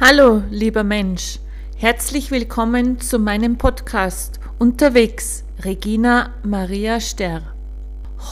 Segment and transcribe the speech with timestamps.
[0.00, 1.38] Hallo, lieber Mensch.
[1.76, 7.42] Herzlich willkommen zu meinem Podcast Unterwegs, Regina Maria Sterr.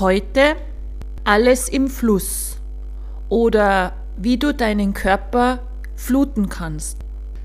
[0.01, 0.57] Heute
[1.23, 2.57] alles im Fluss
[3.29, 5.61] oder wie du deinen Körper
[5.95, 6.99] fluten kannst.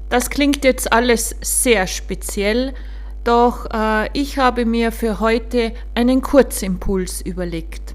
[0.09, 2.73] Das klingt jetzt alles sehr speziell,
[3.23, 7.93] doch äh, ich habe mir für heute einen Kurzimpuls überlegt.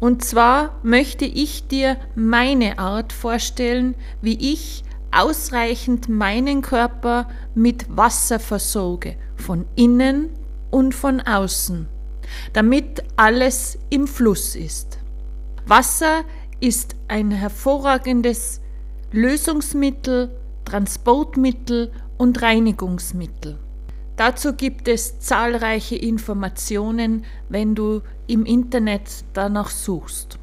[0.00, 8.40] Und zwar möchte ich dir meine Art vorstellen, wie ich ausreichend meinen Körper mit Wasser
[8.40, 10.30] versorge, von innen
[10.70, 11.86] und von außen,
[12.52, 14.98] damit alles im Fluss ist.
[15.66, 16.24] Wasser
[16.60, 18.60] ist ein hervorragendes
[19.12, 20.30] Lösungsmittel,
[20.64, 23.58] Transportmittel und Reinigungsmittel.
[24.16, 30.38] Dazu gibt es zahlreiche Informationen, wenn du im Internet danach suchst.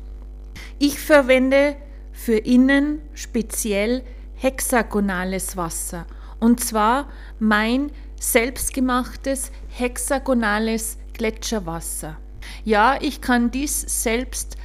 [0.80, 1.75] Ich verwende
[2.11, 4.03] für innen speziell
[4.39, 6.05] hexagonales Wasser.
[6.39, 12.17] Und zwar mein selbstgemachtes hexagonales Gletscherwasser.
[12.64, 14.55] Ja, ich kann dies selbst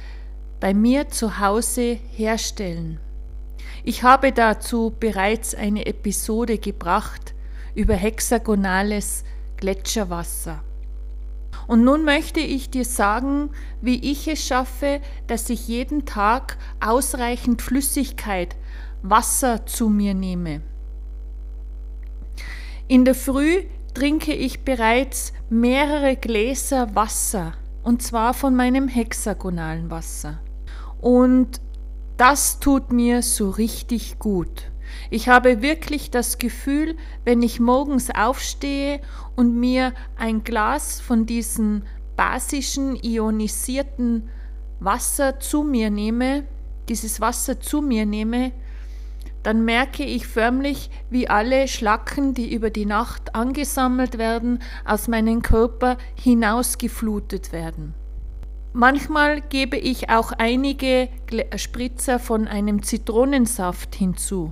[0.59, 2.99] bei mir zu Hause herstellen.
[3.83, 7.35] Ich habe dazu bereits eine Episode gebracht
[7.75, 9.23] über hexagonales
[9.57, 10.63] Gletscherwasser.
[11.67, 13.49] Und nun möchte ich dir sagen,
[13.81, 18.55] wie ich es schaffe, dass ich jeden Tag ausreichend Flüssigkeit
[19.01, 20.61] Wasser zu mir nehme.
[22.87, 27.53] In der Früh trinke ich bereits mehrere Gläser Wasser,
[27.83, 30.39] und zwar von meinem hexagonalen Wasser.
[30.99, 31.61] Und
[32.17, 34.71] das tut mir so richtig gut.
[35.09, 39.01] Ich habe wirklich das Gefühl, wenn ich morgens aufstehe
[39.35, 41.83] und mir ein Glas von diesem
[42.15, 44.29] basischen ionisierten
[44.79, 46.43] Wasser zu mir nehme,
[46.89, 48.51] dieses Wasser zu mir nehme,
[49.43, 55.43] dann merke ich förmlich, wie alle Schlacken, die über die Nacht angesammelt werden, aus meinem
[55.43, 57.93] Körper hinausgeflutet werden.
[58.73, 61.09] Manchmal gebe ich auch einige
[61.55, 64.51] Spritzer von einem Zitronensaft hinzu.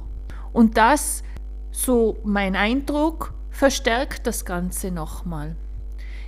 [0.53, 1.23] Und das,
[1.71, 5.55] so mein Eindruck, verstärkt das Ganze nochmal.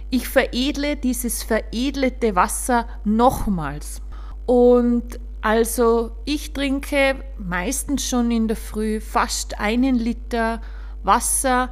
[0.09, 4.01] Ich veredle dieses veredelte Wasser nochmals.
[4.45, 10.61] Und also ich trinke meistens schon in der Früh fast einen Liter
[11.03, 11.69] Wasser,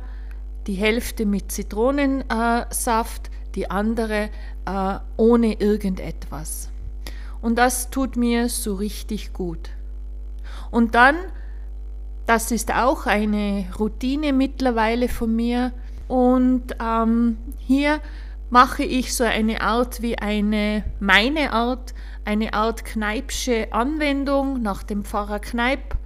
[0.68, 4.30] die Hälfte mit Zitronensaft, die andere
[4.66, 6.70] äh, ohne irgendetwas.
[7.42, 9.72] Und das tut mir so richtig gut.
[10.72, 11.16] Und dann,
[12.26, 15.74] das ist auch eine Routine mittlerweile von mir,
[16.08, 18.00] und ähm, hier
[18.50, 21.94] mache ich so eine Art wie eine, meine Art,
[22.26, 25.98] eine Art Kneipsche Anwendung nach dem Pfarrer Kneip.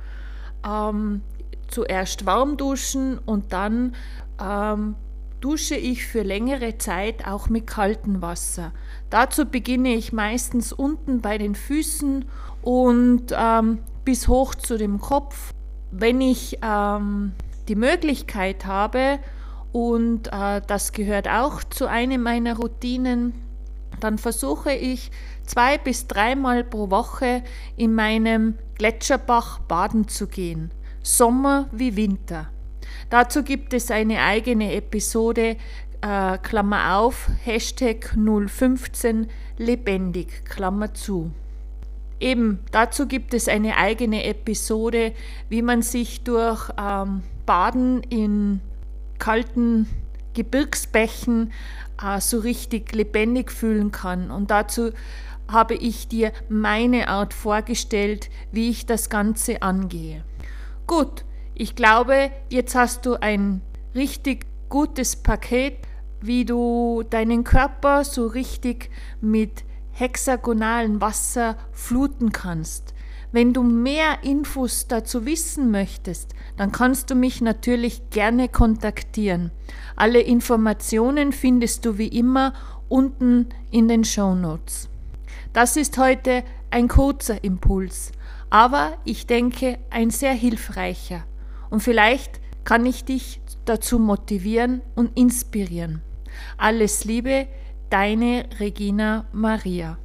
[0.66, 1.22] Ähm,
[1.68, 3.96] zuerst warm duschen und dann
[4.42, 4.96] ähm,
[5.42, 8.72] dusche ich für längere Zeit auch mit kaltem Wasser.
[9.10, 12.24] Dazu beginne ich meistens unten bei den Füßen
[12.62, 15.52] und ähm, bis hoch zu dem Kopf.
[15.92, 17.34] Wenn ich ähm,
[17.68, 19.20] die Möglichkeit habe,
[19.72, 23.34] und äh, das gehört auch zu einem meiner Routinen,
[24.00, 25.12] dann versuche ich
[25.46, 27.44] zwei bis dreimal pro Woche
[27.76, 30.72] in meinem Gletscherbach baden zu gehen,
[31.02, 32.50] Sommer wie Winter.
[33.10, 35.58] Dazu gibt es eine eigene Episode,
[36.02, 39.28] äh, Klammer auf, Hashtag 015
[39.58, 41.32] lebendig, Klammer zu.
[42.20, 45.14] Eben, dazu gibt es eine eigene Episode,
[45.50, 48.62] wie man sich durch ähm, Baden in
[49.20, 49.88] kalten
[50.34, 51.52] Gebirgsbächen
[52.02, 54.32] äh, so richtig lebendig fühlen kann.
[54.32, 54.92] Und dazu
[55.48, 60.24] habe ich dir meine Art vorgestellt, wie ich das Ganze angehe.
[60.88, 61.24] Gut,
[61.54, 63.62] ich glaube, jetzt hast du ein
[63.96, 65.78] richtig gutes Paket,
[66.22, 68.90] wie du deinen Körper so richtig
[69.22, 69.64] mit
[69.98, 72.94] hexagonalen Wasser fluten kannst.
[73.32, 79.52] Wenn du mehr Infos dazu wissen möchtest, dann kannst du mich natürlich gerne kontaktieren.
[79.96, 82.54] Alle Informationen findest du wie immer
[82.90, 84.88] unten in den Show Notes.
[85.52, 88.12] Das ist heute ein kurzer Impuls,
[88.50, 91.24] aber ich denke ein sehr hilfreicher.
[91.70, 96.02] Und vielleicht kann ich dich dazu motivieren und inspirieren.
[96.58, 97.48] Alles Liebe,
[97.90, 99.98] deine Regina Maria.